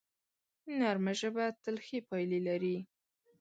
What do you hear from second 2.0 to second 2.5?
پایلې